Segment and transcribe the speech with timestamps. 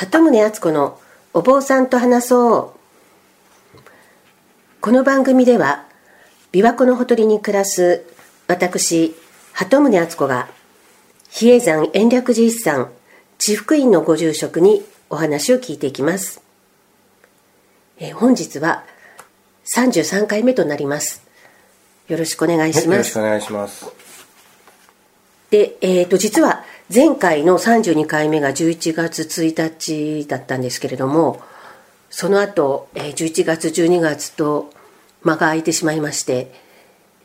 [0.00, 0.98] 鳩宗敦子の
[1.34, 2.74] お坊さんと話そ
[3.74, 3.80] う。
[4.80, 5.84] この番組では
[6.52, 8.02] 琵琶湖のほとりに暮らす
[8.46, 9.14] 私
[9.52, 10.48] 鳩宗敦子が
[11.28, 12.88] 比叡山延暦寺一山
[13.36, 16.40] 地福院のご住職にお話を聞いていきます。
[17.98, 18.84] え本日は
[19.76, 21.22] 33回目となります。
[22.08, 23.84] よろしくお願いします、よろしくお願いします。
[25.50, 31.40] で、えー、と実は前回の32回目が11月1日だったんですけれども
[32.10, 34.72] その後、えー、11月12月と
[35.22, 36.52] 間が空いてしまいまして、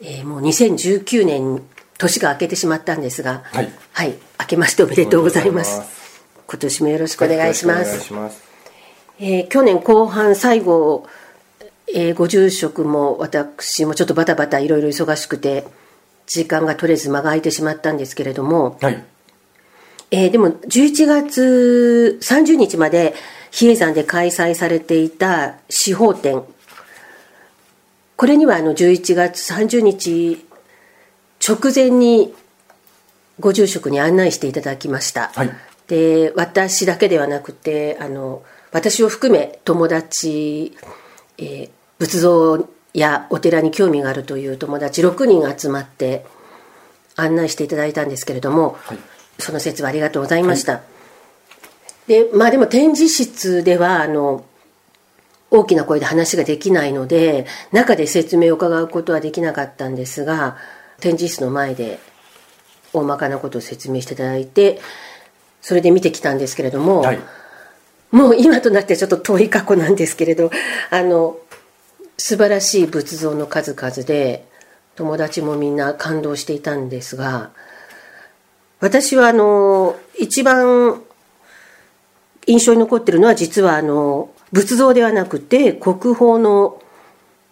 [0.02, 1.64] えー、もう2019年
[1.98, 5.82] 年が明けてしまったんですがはい、はい、明けましておめでとうございます。
[6.48, 8.14] 今年もよろしくお願いします,、
[9.20, 11.08] えー、去年後半最後、
[11.88, 15.66] えー、ご住職も私もちょっとバタバタいろいろ忙しくて
[16.28, 19.04] 時間が取れず間が空いてしまったんですけれども、はい
[20.12, 23.16] えー、でも11月30日まで
[23.52, 26.44] 比叡山で開催されていた司法展。
[28.16, 30.46] これにはあの11月30日
[31.46, 32.34] 直前に
[33.40, 35.52] ご住職に案内していただきました、はい、
[35.88, 38.42] で私だけではなくてあの
[38.72, 40.78] 私を含め友達、
[41.38, 46.26] えー、仏像やお寺に興味があるという友達6人集まって
[47.18, 48.98] 案内していただいたんですけれども、はい
[49.40, 50.82] その説はありがとうございました、は
[52.08, 54.46] い、でまあでも展示室ではあの
[55.52, 60.58] 大きな声で話ができないので中で説明を伺うことはできなかったんですが
[61.00, 62.00] 展示室の前で
[62.94, 64.80] 大まかなことを説明していただいて
[65.62, 67.20] それで見てきたんですけれども、はい、
[68.12, 70.52] もう今となってちょっと遠い過去なんですけれど
[70.90, 71.38] あの
[72.18, 74.48] 素晴らしい仏像の数々で
[74.96, 77.52] 友達もみんな感動していたんですが
[78.86, 81.02] 私はあの一番
[82.46, 86.80] 印象に残ってるのは実はあの仏像ではなくて国宝の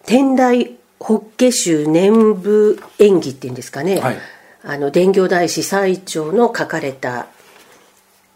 [0.05, 4.17] 天台法華宗念仏演技っていうんですかね、はい、
[4.63, 7.25] あの伝教大師最長の書かれた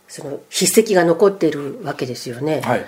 [0.08, 2.86] その筆跡が残っているわけですよね、はい、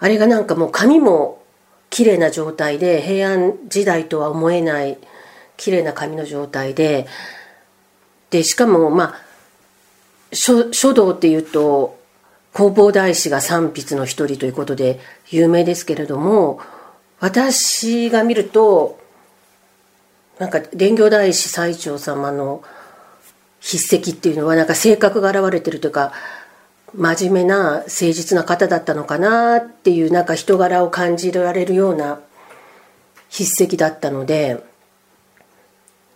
[0.00, 1.40] あれがなんかもう紙も
[1.88, 4.98] 綺麗な状態で平安時代とは思えない
[5.56, 7.06] 綺麗な紙の状態で
[8.34, 9.14] でしかもまあ
[10.32, 12.00] 書書道っていうと
[12.52, 14.98] 弘法大師が三筆の一人ということで
[15.30, 16.58] 有名ですけれども
[17.20, 18.98] 私が見ると
[20.40, 22.64] なんか蓮華大師最澄様の
[23.60, 26.12] 筆跡っていうのはなんか性格が現れてるというか
[26.92, 32.18] 真面目な誠実な方だったのかなっていうなんか人柄を感じられるような
[33.30, 34.60] 筆跡だったので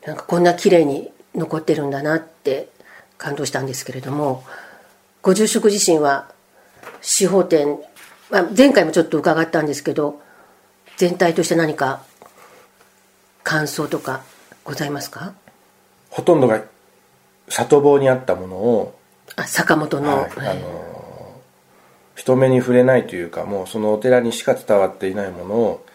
[0.05, 2.69] なんかこんな綺麗に残ってるんだなって
[3.17, 4.45] 感動したんですけれども
[5.23, 6.31] ご住職自身は
[7.01, 7.79] 司法展、
[8.31, 10.21] まあ、前回もちょっと伺ったんですけど
[10.97, 12.03] 全体として何か
[13.45, 14.23] 感想とか
[14.65, 15.33] ございますか？
[16.11, 16.63] ほとんどが
[17.49, 18.99] 里坊にあったものを
[19.37, 21.41] あ坂本の、はい、あの
[22.15, 25.87] 人目に触れないというかもうそのお寺にしか伝わっていないものを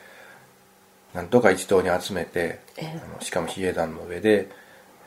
[1.13, 4.49] なんとか一堂に集めて、えー、しかも比叡山の上で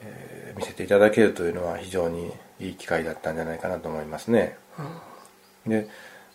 [0.02, 4.56] えー、見せていただけるというのは非常にいい機会だったんじゃないかなと思いますね。
[5.64, 5.88] うん、で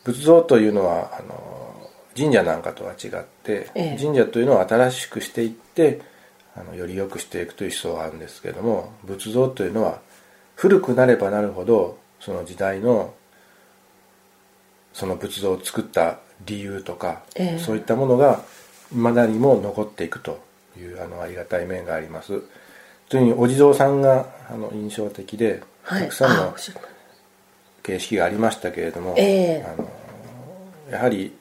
[0.04, 3.12] 仏像というのはあの神社なんかとは違っ
[3.44, 6.02] て、ええ、神社というのは新しくしていって
[6.56, 10.00] あのより良くしていくという思想があるんですけれども仏像というのは
[10.56, 13.14] 古くなればなるほどその時代の
[14.94, 18.42] その仏像を作った理由とか、え、そういったものが
[18.90, 20.44] 未だにも残っていくと
[20.78, 22.42] いうあのありがたい面があります。
[23.12, 26.56] 特にお地蔵さんがあの印象的で、はい、たくさんの
[27.84, 29.90] 形式がありましたけれども、えー、あの
[30.90, 31.36] やはり、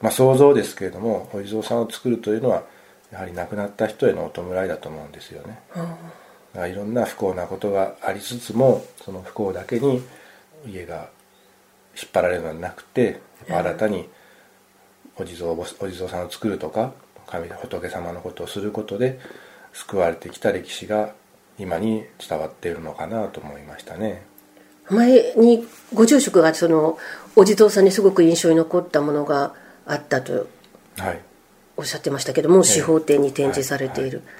[0.00, 2.62] まあ、想像ですけれどもお地蔵さんを作るというのは
[3.10, 5.58] やはり亡くなった人へのお弔いだと思うんですよね。
[6.54, 10.00] うん、いろんな不幸なことがありつつもその不幸だけに
[10.68, 11.08] 家が
[12.00, 14.08] 引っ張られるのではなくて新たに
[15.16, 16.92] お地蔵お地蔵さんを作るとか
[17.26, 19.18] 神仏様のことをすることで
[19.78, 21.14] 救われてきた歴史が
[21.56, 24.26] 今に伝わっているのかなと思いましたね。
[24.90, 26.98] 前にご住職がその
[27.36, 29.54] お地蔵さんにすごく印象に残ったものが
[29.86, 30.48] あったと
[31.76, 34.34] おっしゃってましたけども、はい、司法展に展示されている、はいはい、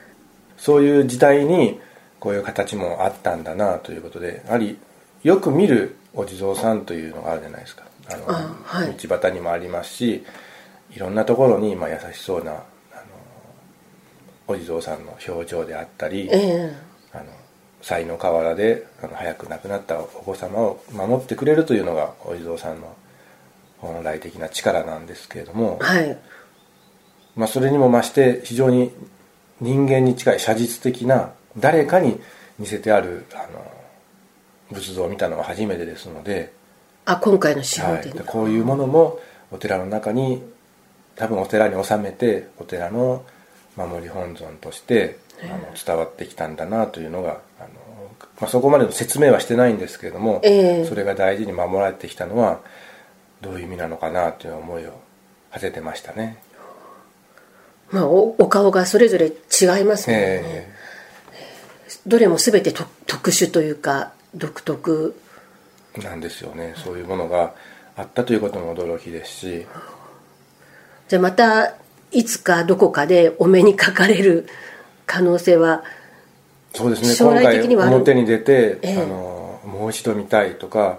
[0.56, 1.78] そういう時代に
[2.18, 4.78] こういう形もあったんだなということでやはり
[5.22, 7.84] よく見るお地蔵さんというのがあるじゃないですか。
[8.10, 8.24] あの
[8.64, 10.24] はい、道端にもありますし
[10.90, 12.62] いろんなところにま優しそうな
[14.48, 17.26] お地蔵さんの表情であったり、えー、あの
[17.82, 22.96] 才の河原であの早く亡くなったお子様を守ってくれるというのがお地蔵さんの
[23.78, 26.18] 本来的な力なんですけれども、はい。
[27.36, 28.90] まあ、それにも増して非常に
[29.60, 32.20] 人間に近い写実的な誰かに
[32.58, 33.64] 似せてあるあの
[34.72, 36.52] 仏像を見たのは初めてですので、
[37.04, 38.02] あ今回の資はい。
[38.02, 39.20] 本展、こういうものも
[39.52, 40.42] お寺の中に
[41.14, 43.24] 多分お寺に収めてお寺の
[43.78, 47.68] 守り本尊としてあの伝わってきたんだなというのがあの、
[48.40, 50.84] まあ、そこまでの説明はしてないんですけれども、ええ。
[50.84, 52.60] それが大事に守られてきたのは
[53.40, 55.00] どういう意味なのかなという思いを
[55.50, 56.38] 馳せてましたね。
[57.90, 59.30] まあ、おお顔がそれぞれ違
[59.80, 60.68] いますもんね、え
[62.06, 65.14] どれも全てと特殊というか独特。
[65.96, 66.74] えなんですよね。
[66.76, 67.54] そういうものが
[67.96, 69.66] あったということも驚きですし。
[71.08, 71.76] じゃあまた
[72.10, 74.46] いつかどこかでお目にかかれる
[75.06, 75.82] 可能性は
[76.74, 77.08] そうですね。
[77.14, 77.96] 将来的にはある。
[77.96, 79.02] 表に出て、ええ。
[79.02, 80.98] あのもう一度見たいとか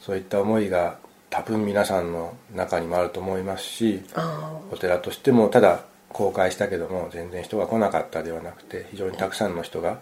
[0.00, 0.98] そういった思いが
[1.30, 9.98] 多分皆さんの中にもあると思いますしあお寺としてもただ公開したけども全然人が来なかったではなくて非常にたくさんの人が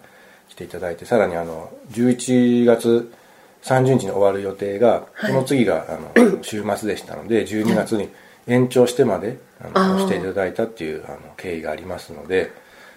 [0.49, 3.13] 来ていただいてさらにあの11月
[3.61, 8.07] 30日に終わる予定が、その次があの週末でしたので12月に
[8.49, 9.37] 延長してまで
[9.73, 12.51] あのしていただいたっていうあの経緯がありますので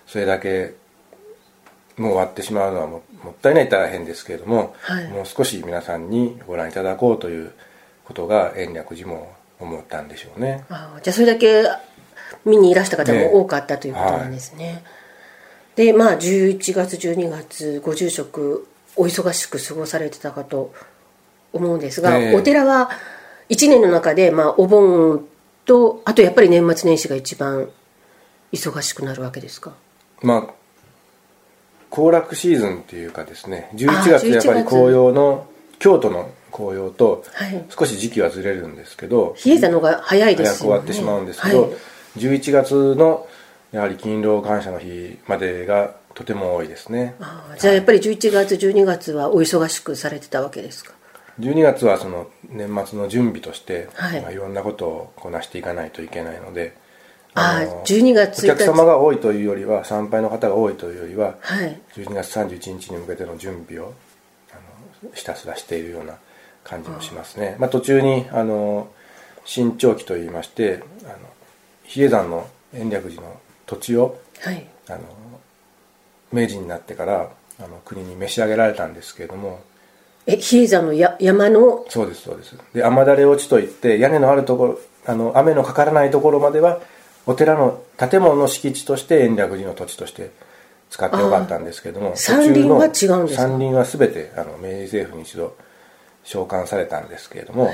[0.07, 0.75] それだけ
[1.97, 5.09] もう終わってしまうのはももったいないと大変ですけれども、はい。
[5.09, 7.53] もう少し皆さんにご覧いただこうという
[8.05, 10.65] ことが延暦寺も思ったんでしょうね。
[10.71, 11.65] あじゃあそれだけ
[12.45, 14.83] 見にいらした方も多かったということなんですね、
[15.77, 18.67] でまあ11月12月ご住職
[18.97, 20.73] お忙しく過ごされてたかと
[21.53, 22.35] 思うんですが、ええ。
[22.35, 22.91] お寺は
[23.49, 25.27] 1年の中で、まあ、お盆
[25.65, 27.69] とあとやっぱり年末年始が一番
[28.53, 29.73] 忙しくなるわけですか？
[30.23, 30.55] まあ
[31.91, 34.29] 行楽シーズンっていうかですね11あ月。
[34.29, 35.47] やっぱり11月紅葉の
[35.79, 37.65] 京都の紅葉とはい。
[37.71, 40.77] 少し時期はずれるんですけど、比叡山の方が早いで早くすよね。
[40.77, 41.73] 終わってしまうんですけど、はい。
[42.19, 43.27] 11月の
[43.73, 47.15] やはり勤労感謝の日までがとても多いですね。
[47.21, 50.93] あじゃあやっぱり11月12月はお忙しくされてたわけですか？
[51.41, 54.21] 12月はその年末の準備として、はい。
[54.21, 56.77] まあ、いろんなことをこなしていかないといけないので
[57.35, 61.81] あの12月お客様が多いというよりは参拝の方が多いというよりははい。
[61.95, 63.95] 12月31日に向けての準備を
[64.53, 64.55] あ
[65.05, 66.15] のひたすらしているような
[66.65, 68.89] 感じもしますね、まあ、途中にあの
[69.45, 71.17] 新長期といいましてあの
[71.85, 74.67] 比叡山の延暦寺の土地をはい。
[74.89, 75.01] あの
[76.33, 79.61] 明治になってからあの国に召し上げられたんですけれども
[80.27, 81.85] え比叡山のや山の？
[81.89, 82.57] そうですそうです。
[82.75, 86.81] で雨だれ落ちといって屋根のあるところあの雨のかからないところまでは
[87.27, 90.31] お寺の建物の敷地として延暦寺の土地として
[90.91, 93.43] 使ってよかったんですけれども山林は違うんですか？
[93.43, 95.57] 山林は全てあの明治政府に一度
[96.25, 97.73] 召喚されたんですけれども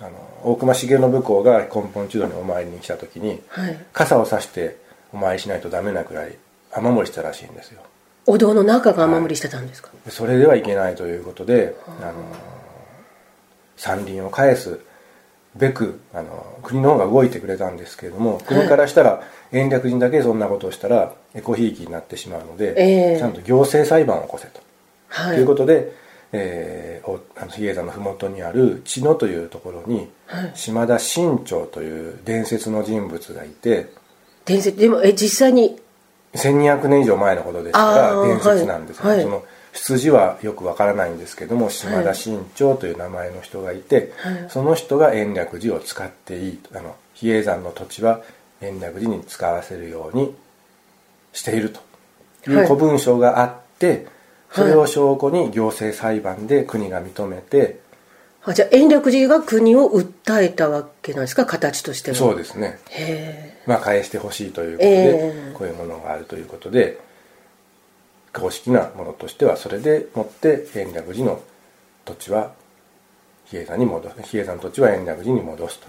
[0.00, 0.10] あの
[0.44, 3.78] 大隈重信公が根本中道にお参りに来た時に、はい。
[3.92, 4.78] 傘を差して
[5.12, 6.36] お参りしないとダメなくらい
[6.72, 7.82] 雨漏りしたらしいんですよ
[8.26, 12.06] お堂の中が雨漏りしてたんですか、でそれではいけないということで、あ。
[12.06, 12.12] の
[13.80, 14.78] 山林を返す
[15.56, 23.18] べくあの国の方が動いてくれたんですけれども国からしたら延暦寺だけそんなことをしたらエコひいきになってしまうので、ええ。
[23.18, 24.60] ちゃんと行政裁判を起こせと。
[25.08, 25.34] はい。
[25.34, 25.92] ということで、
[26.32, 30.52] えーおあの比叡山の麓にある茅野というところに、はい。
[30.54, 33.92] 島田新長という伝説の人物がいて
[34.44, 35.80] 伝説でもえ実際に
[36.34, 37.78] 1200年以上前のことですか
[38.14, 39.24] ら伝説なんですね、はいはい。
[39.24, 44.46] その出自はよくわからないんですけども島田新長という名前の人がいて、はい。
[44.48, 48.22] その人が延暦寺を使っていいとあの比叡山の土地は
[48.60, 50.34] 延暦寺に使わせるように
[51.32, 51.80] していると。
[52.48, 52.64] いはい。
[52.64, 54.06] う古文書があって、
[54.52, 57.80] それを証拠に行政裁判で国が認めて、
[58.44, 61.44] あじゃあ延暦寺が国を訴えたわけなんですか？
[61.44, 62.16] 形としては。
[62.16, 62.78] そうですね。
[62.88, 65.52] へまあ、返してほしいということで、ええ。
[65.52, 66.98] こういうものがあるということで
[68.32, 71.42] 公式なものとしてはそれでもって延暦寺の
[72.04, 72.52] 土地は
[73.44, 75.80] 比叡山に戻す比叡山の土地は延暦寺に戻す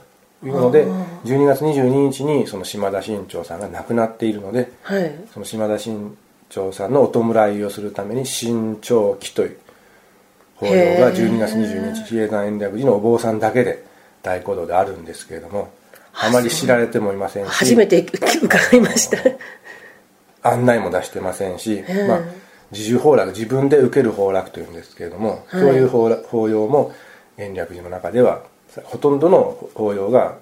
[0.42, 5.16] というので12月22日にその島田新長さんが亡くなっているのでえはい。
[5.34, 6.18] その島田新
[6.50, 9.58] 長さんのお弔いをするために新長期という
[10.62, 13.84] 法要が12月22日比叡山延暦寺のお坊さんだけで
[14.22, 15.72] 大講堂であるんですけれども
[16.14, 19.18] あまり知られてもいませんし初めて伺いました。
[20.44, 22.20] 案内も出してませんし、えまあ、
[22.72, 25.62] 自主崩落自分で受ける崩落というんですけれども、はい。
[25.62, 26.94] そういう法法要も
[27.38, 28.44] 延暦寺の中では
[28.84, 30.38] ほとんどの法要が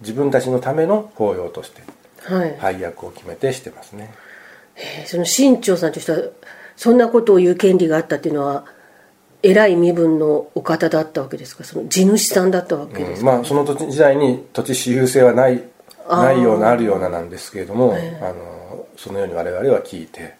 [0.00, 1.82] 自分たちのための法要として
[2.24, 4.10] はい、配役を決めてしてますね。
[4.76, 5.06] えー。
[5.06, 6.18] その新潮さんとしては
[6.76, 8.64] そんなことを言う権利があったっていうのは
[9.44, 11.64] 偉い身分のお方だったわけですか？
[11.64, 15.62] その地主さんだったわけですか、うん、まあ、その土地時代に土地私有制はない
[16.08, 20.34] ないようなあるようななんですけれども、えー、あのそのように我々は聞いて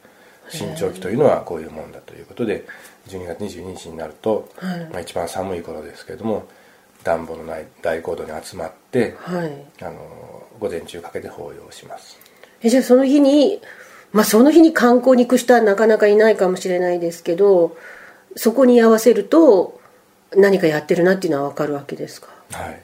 [0.48, 2.66] 新潮期というのはこういうもんだということで
[3.08, 6.46] 12月22日になると、はい、まあ、一番寒い頃ですけれども
[7.02, 12.18] 暖房のない大高度に集まって、はい、あの午前中かけて法要します。
[12.62, 13.60] えじゃあその日に
[14.12, 17.76] まあその日に観光に行く人はなかなかいないかもしれないですけど
[18.36, 19.80] そこに合わせると
[20.36, 22.28] 何かやってるなっていうのは分かるわけですか？
[22.52, 22.82] はい。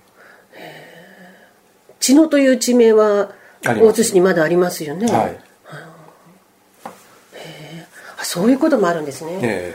[2.01, 5.07] 茅野という地名は大津市にまだありますよね。
[5.07, 5.39] はい。
[8.19, 9.75] あそういうこともあるんですね。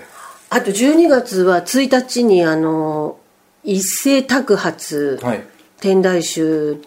[0.49, 3.17] あと12月は1日にあの
[3.63, 5.43] 一斉托発、はい、
[5.81, 6.79] 天台宗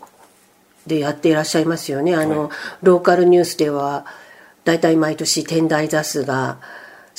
[0.87, 2.15] でやっていらっしゃいますよね。
[2.15, 2.51] あの、はい、
[2.83, 4.07] ローカルニュースでは
[4.65, 6.59] 大体毎年天台座スが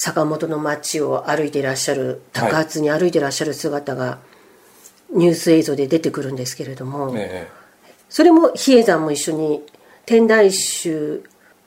[0.01, 4.19] 坂本の街を歩いていらっしゃる高発に歩いていらっしゃる姿が
[5.13, 7.49] ニュース映像で出てくるんですけれども、え
[8.07, 9.61] それも比叡山も一緒に
[10.05, 11.21] 天台宗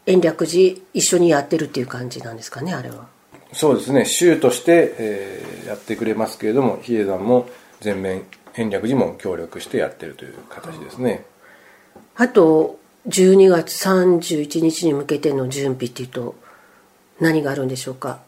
[0.06, 3.06] 延暦寺一緒にやってるっていう感じなんですかねあれは。
[3.52, 4.06] そうですね。
[4.06, 8.24] 宗として、えー、やってくれますけれども比叡山も全面
[8.54, 11.24] 延暦寺も協力してやってるという形ですね、
[12.16, 16.34] あと12月31日に向けての準備っていうと
[17.22, 18.20] 何があるんでしょうか？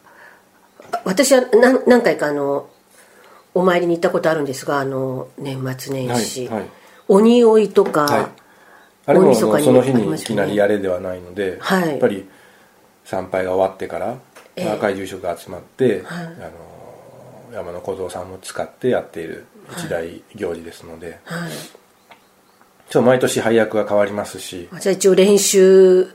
[1.04, 2.70] 私は何何回かあの
[3.52, 6.68] お参りに行ったことあるんですがあの年末年始、はいはい、
[7.08, 8.26] 鬼追いとか、はい、
[9.06, 12.28] あれもその日にいきなりやれではないので、はい、やっぱり
[13.04, 14.16] 参拝が終わってから、
[14.56, 16.28] えー、赤い住職が集まって、はい、あ
[17.50, 26.08] の山の小僧さんも使ってやっている一大行事ですので、はい、毎年配役が変わりますしじゃあ一応練習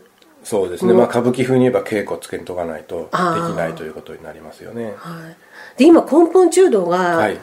[0.49, 7.37] そうですね、まあ、歌舞伎風に言えば稽古つけんとかないとできないということになりますよね、はい、で今根本中道が、はい、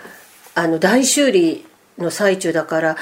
[0.56, 1.64] あの大修理
[1.98, 2.96] の最中だから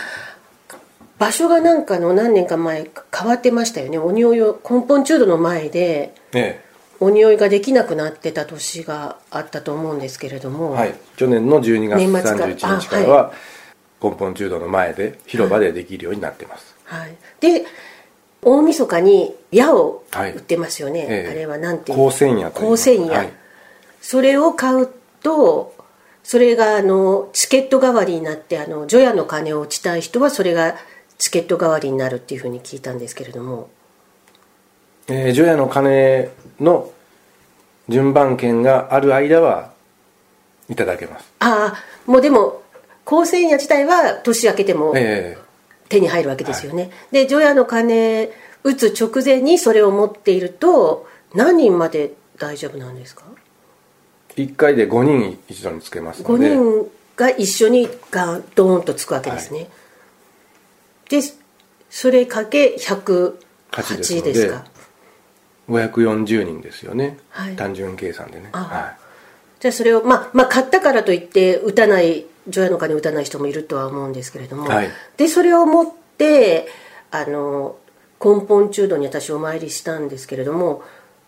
[1.19, 3.99] 場所がなんかの何年か前変わってましたよね。
[3.99, 6.65] 鬼追いを根本中道の前で、ええ、
[7.01, 13.33] 鬼追いができなくなってた年があったと思うんですけれども、はい、去年の12月31日からは
[14.03, 17.65] 根本中道の前で広場でできるようになってます、はい、で
[18.45, 21.09] 大晦日に矢を売ってますよね、はい。
[21.11, 23.33] えあれはなんていう光線矢光線矢、はい、
[24.01, 24.89] それを買う
[25.23, 25.75] と
[26.23, 30.75] それがあのチケット代わりになってあの除夜の鐘を打ちたい人はそれが
[31.19, 33.69] チケット代わりになるっていうふうに聞いたんですけれども。
[35.07, 36.91] えー、除夜の鐘の
[37.89, 39.71] 順番券がある間は
[40.71, 41.31] いただけます。
[41.41, 42.63] ああもうでも
[43.07, 44.95] 光線屋自体は年明けても
[45.95, 48.31] 手に入るわけですよね、えーはい、で除夜の鐘
[48.63, 53.25] 打つ直前にそれを持っていると何人まで大丈夫なんですか
[54.37, 56.49] ？1回で5人一度につけますので。
[56.49, 59.69] 5人が一緒にガドーンとつくわけですね、はい、
[61.11, 61.21] で
[61.89, 64.65] それかけ108ですか
[65.69, 75.87] ？540人ですよね、はい、単純計算でね、はい、じゃあそれを、まあ、まあ買ったからといって打たない除夜の鐘打たない人もいるとは思うんですけれども、はい、でそれを持っ
[76.19, 76.69] て
[77.11, 77.77] あの
[78.23, 80.83] 根本中道に私お参りしたんですけれども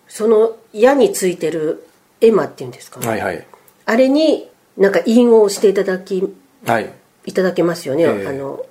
[0.08, 1.87] その矢についてる
[2.20, 3.46] 絵馬っていうんですか、はいはい、
[3.85, 6.23] あれになんか印をしていただき、
[6.64, 6.92] はい、
[7.25, 8.64] いただけますよね、えー、あの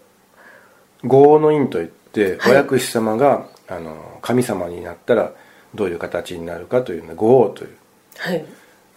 [1.04, 5.34] 業の印といってお薬師様が、あの神様になったら
[5.76, 7.78] どういう形になるかというの王という、
[8.18, 8.46] はい、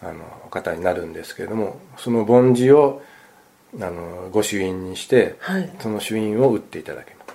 [0.01, 3.01] あの方になるんですけれどもその梵字を
[3.75, 7.25] あの御朱印にして、はい、その朱印を打っていただけま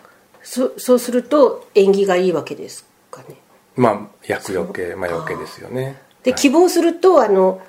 [0.42, 3.36] すそそうすると縁起がいいわけですかね。
[3.76, 5.96] まあ厄除け魔除けですよね。
[6.22, 7.62] で、はい、希望するとあの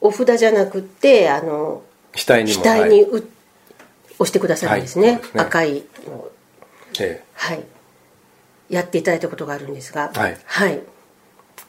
[0.00, 3.22] お札じゃなくてあの額にも額に、はい、
[4.18, 6.28] 押してくださるんですね,、はい、赤いの、
[7.00, 7.64] ええ、はい。
[8.68, 10.10] やっていただいたことがあるんですが。
[10.14, 10.80] はい、はい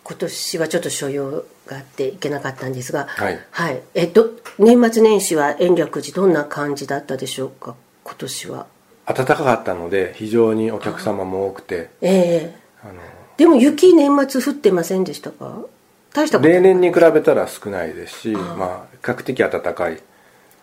[0.04, 7.76] 今年はちょっと所用があっていけなかったんですが、はい、はい、えっと年末年始は延暦寺どんな感じだったでしょうか？
[8.04, 8.68] 今年は。
[9.06, 11.90] 暖かかったので非常にお客様も多くて。
[12.02, 12.56] ええ。
[12.84, 13.00] ー、あの
[13.38, 15.66] でも雪年末降ってませんでしたか？
[16.14, 20.02] 大した例年に比べたら少ないですしまあ比較的暖かい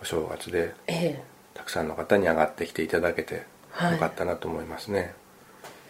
[0.02, 5.10] お正月で、えー、たくさんの方に上がってきていただけてよかったなと思いますね、はい、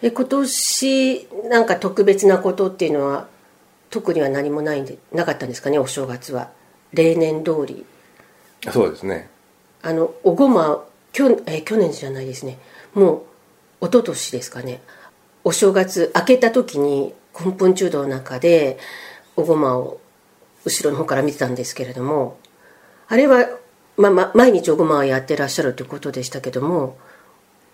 [0.03, 3.27] え今年なんか特別なことっていうのは
[3.89, 6.49] 特には何もないんでなかったんですかねお正月は。
[6.93, 7.85] 例年通り。
[8.71, 9.29] そうですね。
[9.81, 12.57] あのおごま去え去年じゃないですね。
[12.93, 13.23] も
[13.81, 14.81] う一昨年ですかね。
[15.43, 18.77] お正月明けた時に根本中道の中で
[19.35, 19.99] おごまを
[20.65, 22.37] 後ろの方から見てたんですけれども
[23.07, 23.47] あれは、
[23.95, 26.97] まあまあ、毎日おごまはやってらっしゃるということでしたけども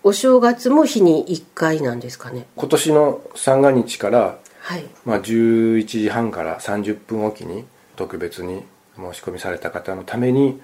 [0.06, 2.46] お正月も日に1回なんですかね。
[2.54, 4.84] 今年の三が日から、はい。
[5.04, 8.64] まあ、11時半から30分おきに特別に
[8.96, 10.60] 申し込みされた方のために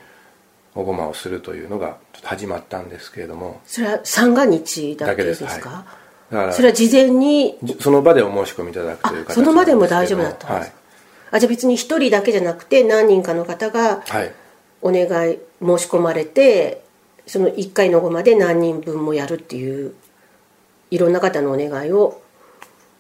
[0.75, 3.61] おごまをするというのがちょっと始まったんですけれども。
[3.64, 5.71] それは三が日だけですか？
[5.71, 5.85] は
[6.32, 6.35] い。
[6.35, 7.56] だからそれは事前に？
[7.62, 10.73] じその場でお申し込みいただくという形あその場でも大丈夫だったんです、
[11.30, 14.32] あじゃあ別に一人だけじゃなくて何人かの方がはい、はい、
[14.82, 16.82] お願い申し込まれて
[17.28, 19.94] その1回のごまで何人分もやるっていう
[20.90, 22.21] いろんな方のお願いを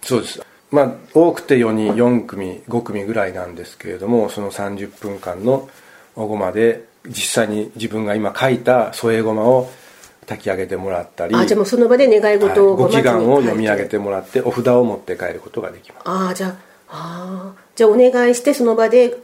[0.02, 0.40] そうです
[0.72, 5.68] まあ多くて4人4組5組ぐらいなんですけれどもその30分間の
[6.16, 9.70] おごまで実際に自分が今書いた添えごまを
[10.26, 16.02] 炊き上げてもらったりあじゃあもうその場で願い事をはいご祈願を読み上げててもらってお札を持って帰ることができます。
[16.06, 16.56] ああじゃあ
[16.88, 17.62] あー。
[17.74, 19.16] じゃあお願いしてその場で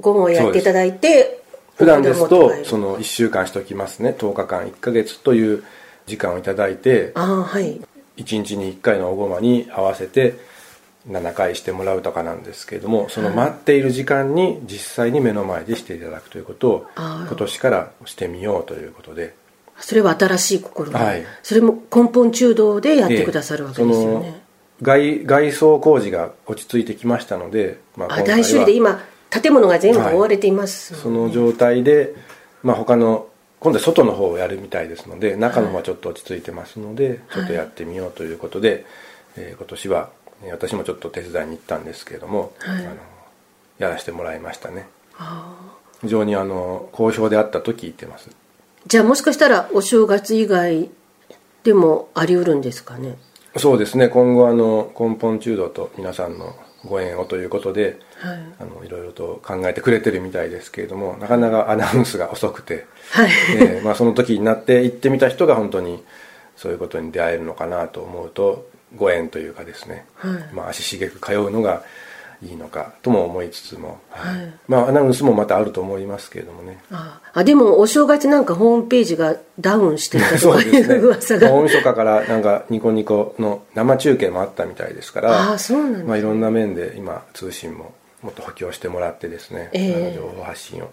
[0.00, 1.42] ごまをやっていただいて
[1.76, 4.14] 普段ですとその1週間しときますね。
[4.18, 5.64] 10日間1ヶ月という
[6.06, 7.80] 時間をいただいてああはい。
[8.16, 10.34] 1日に1回のおごまに合わせて
[11.06, 19.34] 7回してもらうとかなんですけれどもその待っている時間に実際に目の前でしていただくということを今年からしてみようということで。
[19.80, 21.24] それは新しい試み、はい。
[21.42, 24.42] それも根本中道でやってくださるわけですよね、
[24.82, 29.00] 外外装工事が落ち着いてきましたので、まあ、あ大修理で今
[29.30, 32.14] 建物が全部はい覆われています、その状態で、
[32.62, 33.28] まあ、他の
[33.60, 38.84] 今度は外の方をやるみたいですので中の方はちょっと落ち着いてますので、ちょっとやってみようということで、
[39.36, 42.86] えー今年はえー私もちょっと手伝いに行ったんですけれども、はい。
[42.86, 42.96] あの
[43.78, 44.88] やらせてもらいましたね。
[45.16, 45.56] あ
[46.00, 48.30] 非常にあの好評であったと聞いてます。
[48.86, 50.88] じゃあもしかしたらお正月以外
[51.64, 53.16] でもあり得るんですかね？
[53.56, 54.08] そうですね。
[54.08, 56.54] 今後あの根本中道と皆さんの
[56.84, 58.38] ご縁をということで、はい。
[58.60, 63.30] あのいろいろと考えてくれてるみたいですけれどもなかなかアナウンスが遅くて、はい。
[63.56, 66.02] えーまあ、その時になって行ってみた人が本当に
[66.56, 70.54] そういうことに出会えるのかなと思うとご縁というかですね、はい。
[70.54, 71.82] まあ、足しげく通うのが
[72.42, 74.38] いいのかとも思いつつも、はい。
[74.38, 74.52] はい。
[74.68, 76.78] まあ、アナウンスもまたあると思いますけれどもね。
[76.90, 80.80] ああでもお正月なんかホームページがダウンしてたとかい そうね。
[80.80, 81.52] う噂が。
[81.52, 86.08] 大晦日からなんかニコニコの生中継もあったみたいですからああそうなんですね。
[86.08, 89.94] まあ、いろんな面で今通信ももっと補強してもらってですね、ええ。
[89.94, 90.90] あの情報発信を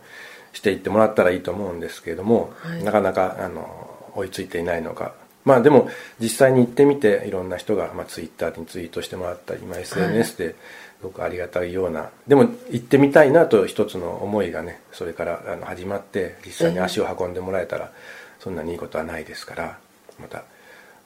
[0.53, 2.83] していってもらったらいいと思うんですけれども、はい。
[2.83, 5.13] なかなかあの追いついていないのか
[5.45, 10.55] まあでも実際に行ってみていろんな人が、まあ、ツイッターにツイートしてもらったり、まあ、SNS です
[11.03, 17.91] ごくありがたいような、でも行ってみたいなと一つの思いがねそれからあの始まって実際に足を運んでもらえたら、
[18.39, 19.77] そんなにいいことはないですから
[20.19, 20.43] また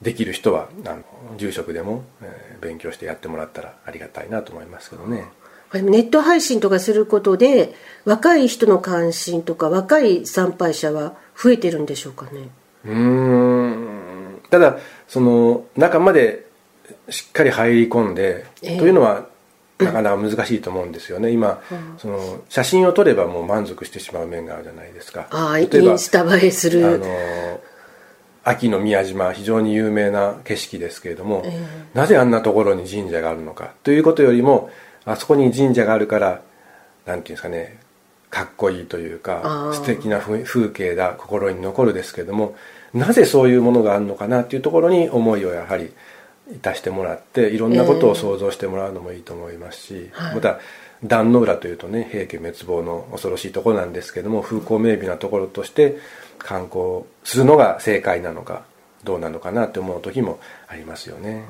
[0.02, 1.02] できる人はあの
[1.36, 5.24] 住職でも、えー勉強してやってもらったらありがたいなと思いますけどね。
[5.72, 7.74] ネット配信とかすることで
[8.04, 12.50] 若い人の関心とか若い参拝者は増えてるんでしょうかね。
[12.84, 13.89] うーん
[14.50, 16.46] ただその中まで
[17.08, 18.78] しっかり入り込んで、ええ。
[18.78, 19.26] というのは
[19.78, 21.30] なかなか難しいと思うんですよね。
[21.30, 21.62] 今、
[21.98, 25.26] その写真を撮ればもう満足してしまう面があるじゃないですか。
[25.30, 27.06] ああインスタ映えすあるの
[28.42, 33.72] 秋の宮島非常に有名な景色ですけれども、えなぜあんなところに神社があるのか。
[33.82, 34.70] ということよりも
[35.04, 36.42] あそこに神社があるから
[37.06, 37.78] なんていうんですかね
[38.30, 42.54] かっこいいというかあー素敵な風風景だ心に残るですけども
[42.94, 45.92] なぜそういうものがあるのかなっていうところに思いをやはり
[46.52, 50.34] いたしてもらっていろんなことを想像してもらうのもいいと思いますし、はい。
[50.36, 50.58] また
[51.04, 55.98] 壇の浦というとね平家滅亡の恐ろしいところなんですけども風光明媚なところとして
[56.38, 58.64] 観光するのが正解なのか
[59.04, 61.44] どうなのかなって思う時もありますよね。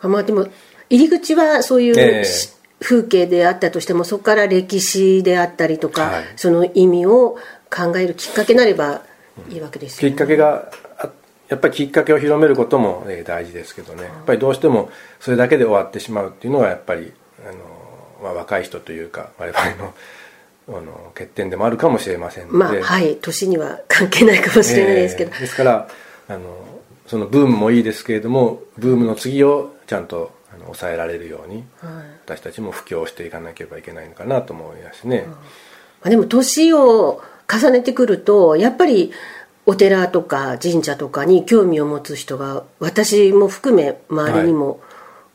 [0.00, 0.48] あまあでも
[0.90, 2.24] 入り口はそういう、ええ。
[2.24, 6.24] し風景であったとしてもそこから歴史であったりとか、はい。
[6.36, 7.36] その意味を
[7.70, 9.02] 考えるきっかけになれば
[9.48, 11.10] いいわけですよねきっかけがあ
[11.50, 14.04] やっぱりきっかけを広めることもえー大事ですけどね。
[14.04, 17.12] やっぱりどうしてもそれだけで終わってしまうっていうのがやっぱり
[17.44, 17.54] あの、
[18.22, 19.94] まあ、若い人というか我々の
[20.78, 23.16] あの欠点でもあるかもしれませんので、まあはい。
[23.16, 25.88] 年には 関係ないかもしれないですけど、えーですから
[26.28, 26.40] あの
[27.08, 32.04] そのブームもいいですけれどもブームの次をちゃんとあの抑えられるようにはい。
[32.26, 35.36] 私たちも布教していかなければいけないのかなと思いますね、ま
[36.02, 37.20] あでも年を
[37.50, 39.12] 重ねてくるとやっぱり
[39.66, 44.80] お寺とか神社とかに興味を持つ人が私も含め周りにも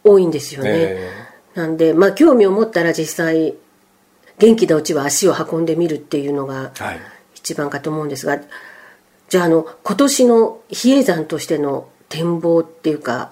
[0.04, 1.12] 多いんですよね、え
[1.56, 3.56] なんでまあ興味を持ったら実際
[4.38, 7.00] 元気なうちは足を運んでみるっていうのがーはい。
[7.36, 8.40] 一番かと思うんですが
[9.30, 13.32] じゃああの今年の比叡山としての展望っていうか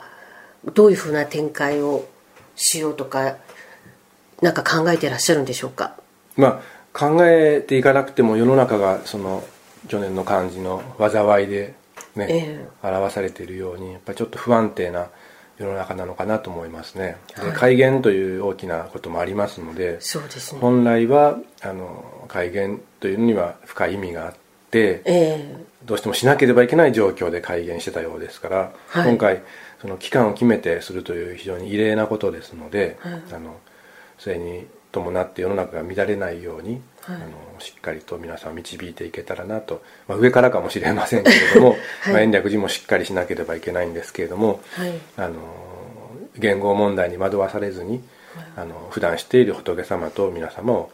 [0.74, 2.08] どういうふうな展開を
[2.56, 3.38] しようとか
[4.42, 5.96] なんか考えてらっしゃるんでしょうか？
[6.36, 6.62] まあ
[6.94, 9.44] 考えていかなくても世の中がその
[9.88, 11.76] 去年の漢字の災いで
[12.16, 15.08] ね、えー、表されているようにやっぱりちょっと不安定な
[15.58, 24.36] 世の中なのかなと思いますね、はい、で改元という大きなこともありますのでそうです、ね、本来はあの改元というのには深い意味があっ
[24.72, 29.42] て、えー、どうしてもしなければいけない状況で改元してたようですから、はい、今回
[29.82, 33.58] その期間を決めてするという非常に異例なことですので、はい、あの
[34.18, 41.70] それに伴って世の中が乱れないように、はい、あのしっかりと皆さん導いていけたらなと、まあ、上からかもしれませんけれども、
[42.02, 45.34] はい、まあ、延暦寺もしっかりしなければいけないんですけれども、はい、あの
[46.38, 48.04] 言語問題に惑わされずに、
[48.56, 50.92] あの普段している仏様と皆様を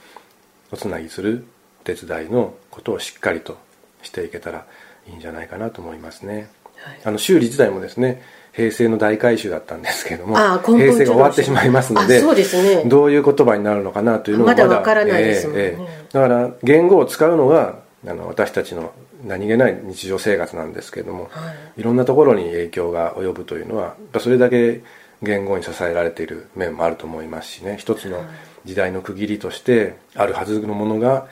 [0.72, 1.46] おつなぎする
[1.84, 3.58] 手伝いのことをしっかりと
[4.02, 4.66] していけたら
[5.08, 6.50] いいんじゃないかなと思いますね。
[7.04, 8.22] あの修理自体もですね
[8.60, 18.92] 平成の大改修だったんですけれども平成が終わってしまいますのでそうですね、どういう言葉になるのかなというのもまだわからないですもんね、えーえー、だから言語を使うのがあの私たちの
[19.26, 24.82] 何気ない日常生活なんですけれども、はい、いろんなところに影響が及ぶというのはそれだけ
[25.22, 27.76] 言語に支えられている面もあると思いますしね。
[27.78, 28.24] 一つの
[28.66, 31.28] 時代の区切りとしてあるはずのものが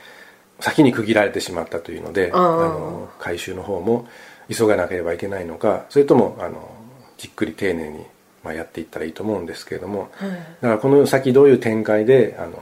[0.59, 4.07] 先に区切られてしまったというのであの回収の方も
[4.49, 6.76] 急がなければいけないのかそれともあの
[7.17, 8.05] じっくり丁寧に、
[8.43, 12.57] まあ、やっていったらいいと思うんですけれども、はい、だからこの先どういう展開であの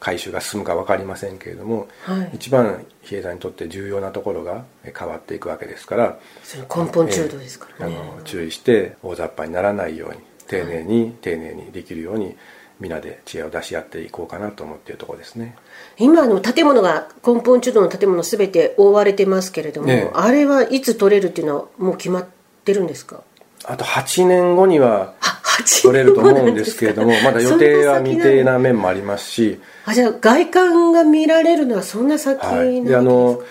[0.00, 4.64] 回収が進むか分かりませんけれども、はい、一番比叡山にとって重要なところが
[4.96, 6.18] 変わっていくわけですから
[6.54, 12.36] 根本中度ですからね、えー、あの注意して大雑把にならないように丁寧に、はい、丁寧にできるように
[12.80, 15.56] 皆で知恵を出し合っていこうかなと思っているところですね。
[15.98, 22.26] 今の建物が根本中度の建物すべて覆われてますけれども、ね、あれはいつ取れるっていうのはもう決まっ
[22.64, 23.24] てるんですか？
[23.68, 25.14] あと8年後には
[25.82, 29.60] 取れると思うんですけれどもまだ予定は未定な面もありますし。
[29.84, 33.42] あじゃあ外観が見られるのはそんな先なんですか、はい、であの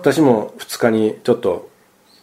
[0.00, 1.70] 私も2日にちょっと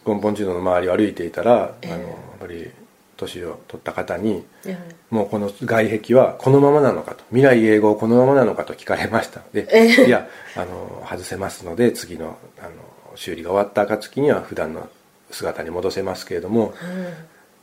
[0.06, 2.70] 根本中度の周りを歩いていたら、えー、あのやっぱり
[3.16, 9.40] 年を取った方に、えー、もうこの外壁はこのままなのかと未来永劫このままなのかと聞かれました。
[9.52, 12.70] で、えー、いやあの外せますので次のあの
[13.14, 14.88] 修理が終わった暁には普段の
[15.30, 16.74] 姿に戻せますけれども、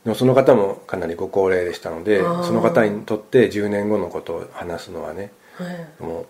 [0.04, 6.26] でもその方もかなりご高齢でしたのでその方にとって10年後のことを話すのはね、はい、もう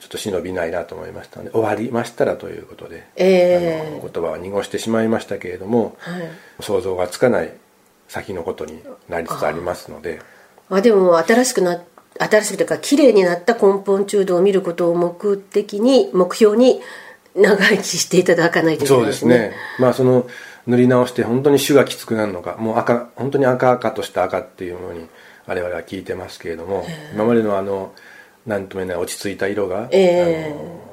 [0.00, 6.22] ちょっと忍びないなと思いましたので終わりましたらということで、えー、あの言葉は濁してしまいましたけれども、はい、
[6.60, 7.52] 想像がつかない
[8.08, 10.20] 先のことになりつつありますので。
[10.68, 11.82] あでも新しくな
[12.18, 16.80] 新しくというか綺麗になった根本中度を見ることを目的に目標に
[17.34, 19.34] 長生きしていただかないといけないですね。
[19.34, 19.56] そうですね。
[19.78, 20.26] まあその
[20.70, 22.56] 塗り直して本当に種がきつくなるのか。
[22.58, 25.08] もう赤本当に赤々とした赤っていうのに
[25.46, 27.92] 我々は聞いてますけれども今までのあの
[28.46, 30.84] 何とも言えない落ち着いた色が、えー、あの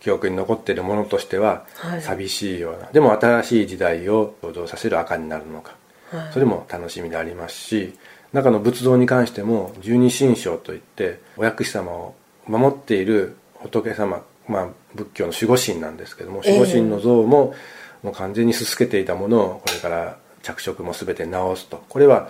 [0.00, 1.66] 記憶に残っているものとしては
[2.00, 5.76] 寂しいような、はい、でも新しい時代を想像させる赤になるのか、
[6.10, 7.94] はい、それも楽しみでありますし
[8.32, 12.14] 中の仏像に関しても十二神将といってお薬師様を
[12.46, 17.75] 守っている仏様まあ仏教の守護神なんですけども守護神の像も、えー
[18.06, 21.82] もう完全にすすけていたものをこれから着色も全て直すと。
[21.88, 22.28] これは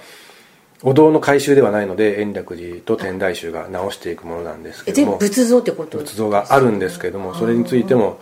[0.83, 5.19] お堂の改修ではないので延暦寺と天台宗が直していくものなんですけども。
[5.19, 5.99] 仏像ってこと？
[5.99, 8.21] 仏像があるんですけどもそれについても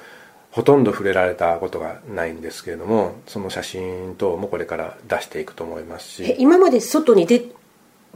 [0.51, 6.37] ほとんど触れられたことがないんですけれどもその写真等もこれから出していくと思いますし。
[6.39, 7.45] 今まで外に出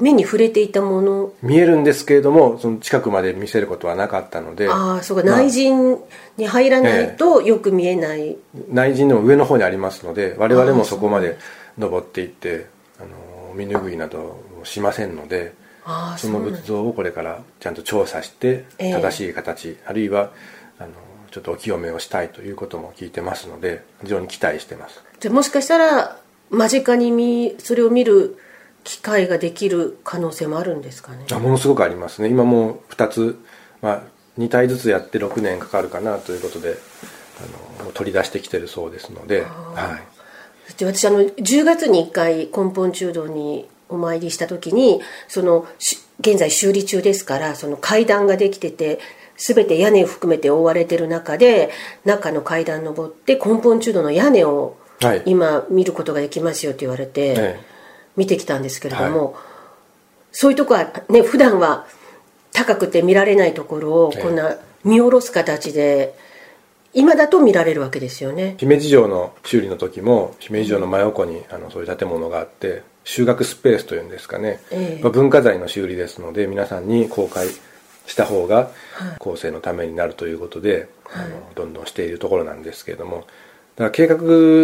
[0.01, 1.33] 目に触れていたもの。
[1.43, 5.99] 見えるんですけれどもその近くまで見せることはなかったのでああそうか、まあ、内陣
[6.37, 8.37] に入らないとよく見えない、え
[8.71, 11.39] 内陣の上の方にありますので我々もそこまで
[11.77, 12.67] 登っていって
[12.99, 15.55] あの見拭いなどしませんので
[16.17, 20.33] その仏像をこれからちゃんと調査して正しい形、えー、あるいは
[20.79, 20.91] あの
[21.31, 25.03] ちょっとお清めをしたいということも聞いてますので非常に期待してます。
[25.21, 26.19] じゃあもしかしたら
[26.51, 28.39] 間近に見それを見る
[28.89, 31.27] 機会ができる可能性もあるんですかね？
[31.31, 32.31] あものすごくありますね。
[32.31, 33.39] 今もう2つ、
[33.83, 34.03] まあ、
[34.39, 36.79] 2体ずつやって6年かかるかなということで
[37.79, 45.67] あの取り出してきてるそうですので、はい、そ私あの10月に1回根本中道にお参りした時にその
[46.21, 49.01] 現在修理中ですからその階段ができてて
[49.37, 51.69] 全て屋根を含めて覆われてる中で
[52.07, 54.79] 中の階段登って根本中道の屋根を
[55.27, 57.61] 今見ることができますよって言われて、はい
[58.19, 59.35] 見てきたんですけれども、はい、
[60.33, 61.87] そういうとこはね普段は
[62.53, 66.19] 高くて見られないところをこんな見下ろす形で
[66.93, 68.57] 今だと見られるわけですよね。
[68.59, 77.47] 姫路城の修理の時も姫路城の真横にあのそういう建物があって修学スペースというんですかね、えー、文化財の修理ですので皆さんに公開
[78.07, 78.71] した方が
[79.19, 83.27] 後世のためになるということで、はい、あのどんどんしているところなんですけれども。
[83.77, 84.17] だから計画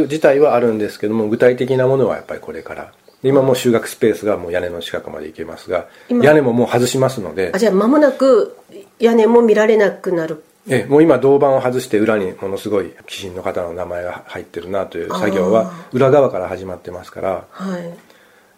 [0.08, 2.92] 自体はあるんですけども具体的なものはやっぱりこれから
[3.24, 7.50] 今もう修学スペースがもう屋根の近くまで行けますが屋根ももう外しますので。
[7.54, 8.56] あじゃあ間もなく
[8.98, 10.44] 屋根も見られなくなる。
[10.68, 17.94] えもう今銅板を外して裏にものすごい鬼神の方の名前が入ってるなという作業は裏側から始まってますから、はい、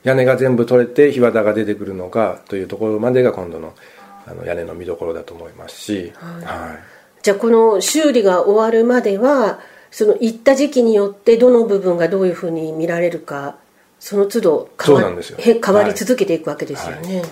[0.05, 3.75] 屋根が全部取れて日肌が出てくるのかというところまでが今度の
[4.29, 6.45] あの屋根の見どころだと思いますし、はい。
[6.45, 6.79] はい、
[7.23, 13.57] じゃあこの修理が終わるまではその行った時期によってどの部分がどういうふうに見られるか
[13.99, 17.23] その都度変わ変わり続けていくわけですよね、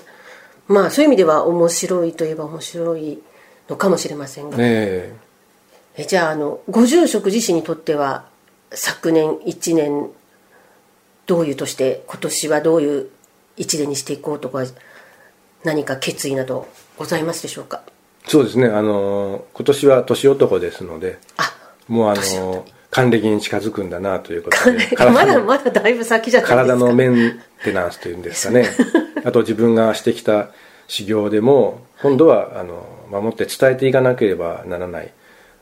[0.66, 3.22] まあそういう意味では面白いといえば面白い
[3.68, 4.64] のかもしれませんが、ね、
[5.96, 6.04] え。
[6.06, 8.24] じゃああのご住職自身にとっては
[8.72, 10.10] 昨年1年
[11.26, 13.08] どういうとして今年はどういう
[13.56, 14.64] 一年にしていこうとか
[15.62, 17.82] 何か決意などございますでしょうか？
[18.26, 18.66] そうですね。
[18.66, 21.18] あの今年は年男ですので
[21.88, 24.78] もうあの還暦に近づくんだなということで
[25.10, 26.64] まだまだだいぶ先じゃないですか。
[26.64, 28.68] 体のメンテナンスというんですかね。
[29.24, 30.50] あと自分がしてきた
[30.86, 35.10] 修行でも今度はあの守って伝えていかなければならない、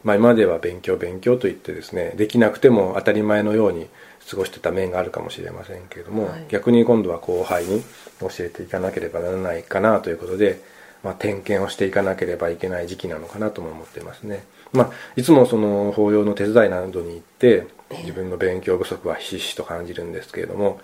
[0.05, 3.89] まあ、今までは勉強勉強と言ってですねできなくても当たり前のように
[4.29, 7.83] 過ごしてた面があるかもしれませんけれども、はい、逆に今度は後輩に
[8.21, 10.61] 教えていかなければならないかなということで、
[11.03, 17.67] まあ、点検をしていかなければいけない時期なのかなとも思っていますね、まあ、いつもその法要の手伝いなどに行って
[18.01, 20.81] 自分の勉強不足はひしひしと感じるんですけれども、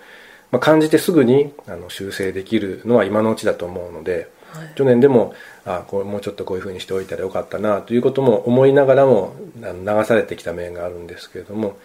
[0.51, 5.33] まあ、感じてすぐにあの修正できるのは今のうちだと思うので、はい、去年でも
[5.65, 11.77] あこうもうちょっとこういうふうにしておいたらよかったなということも思いながらも流されてきた面があるんですけれども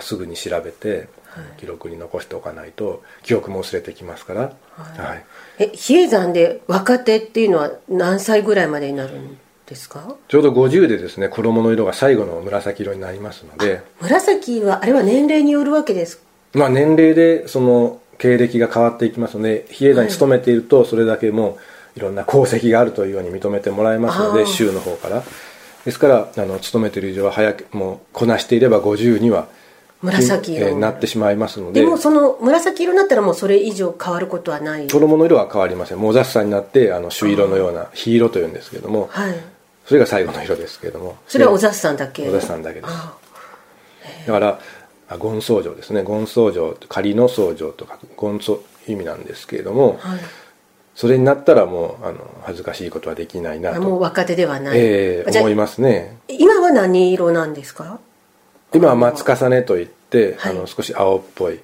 [0.00, 1.08] すぐに調べて
[1.58, 4.48] 記録に残しておかないと記憶も薄れてきますから、は
[4.96, 4.98] い。
[4.98, 5.24] はい、
[5.58, 9.38] え比叡山で若手っていうのは何歳ぐらいまでになるん
[9.70, 10.16] ですか？
[10.28, 13.80] ちょうど50でですね衣の色が最後の紫色になりますので。
[14.00, 21.56] 紫はあれは年齢によるわけですまあ年齢でその経歴が変わっていきますので比叡山に勤めているとそれだけも
[21.96, 25.22] ういろんな功績があるというように認めてもらえますので州の方から。
[25.84, 29.48] ですからあの勤めている以上は早くもうこなしていれば50には
[30.02, 30.70] 紫色。
[30.70, 31.80] になってしまいますので。
[31.80, 34.86] でもその紫色になったらもうそれ以上変わることはない。
[34.88, 35.98] 衣の色は変わりません。
[35.98, 39.34] もう雑さになってあの朱色のような火色というんですけども、はい、
[39.90, 41.16] それが最後の色ですけども。
[41.26, 42.28] それはお雑さんだけ？
[42.28, 42.92] お雑さんだけです。
[44.24, 44.60] だから
[45.18, 46.04] 権僧正ですね。
[46.04, 50.20] 権僧正仮の僧正とか権僧意味なんですけれども、はい、
[50.94, 53.80] それになったらもうあの恥ずかしいことはできないなと。
[53.80, 56.18] もう若手ではない、えー、思いますね。
[56.28, 57.98] 今は何色なんですか？
[58.72, 61.58] 今は松重ねといって、はい、あの少し青っぽい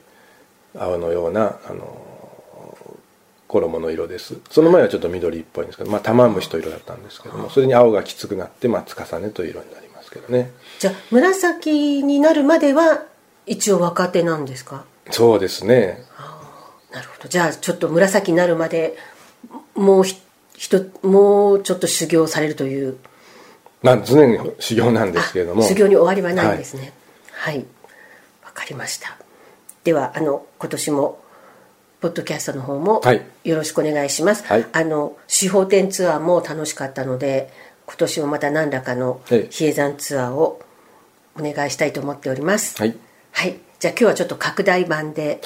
[0.77, 2.06] 青のようなあの
[3.61, 4.37] 衣の色です。
[4.51, 10.51] その前はちょっと緑っぽいんですけど、まあ、玉虫と色だったんですけどもそれに青がきつくなって松重ねという色になりますけどね。
[10.79, 13.05] じゃあ紫になるまでは
[13.47, 14.85] 一応若手なんですか？
[15.11, 16.05] そうですね。
[16.93, 17.29] なるほど。
[17.29, 18.97] じゃあちょっと紫になるまで
[19.75, 20.17] もうひ
[20.71, 22.97] ともうちょっと修行されるという。
[23.83, 25.63] まあ、常に修行なんですけれども。
[25.63, 26.93] 修行に終わりはないんですね。
[27.33, 27.59] はい。
[27.59, 27.65] わ、
[28.43, 29.17] はい、かりました。
[29.85, 31.21] ではあの今年も
[32.01, 33.01] ポッドキャストの方も
[33.45, 37.51] よろしくお願いします、はい、あの司法展ツアーも楽しかったので
[37.87, 40.61] 今年もまた何らかの比叡山ツアーを
[41.39, 42.77] お願いしたいと思っております。
[42.81, 42.97] はい、
[43.33, 45.41] はい、じゃあ今日はちょっと拡大版で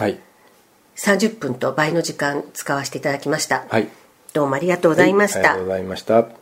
[0.97, 3.89] 30分と倍の時間使わせていただきました、はい、
[4.33, 6.40] どうもありがとうございました、ありがとうございました